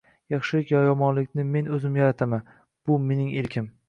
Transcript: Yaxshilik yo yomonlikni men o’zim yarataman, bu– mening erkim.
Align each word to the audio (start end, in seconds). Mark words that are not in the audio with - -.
Yaxshilik 0.33 0.71
yo 0.75 0.79
yomonlikni 0.85 1.45
men 1.55 1.69
o’zim 1.77 1.99
yarataman, 1.99 2.41
bu– 2.89 2.97
mening 3.11 3.29
erkim. 3.43 3.69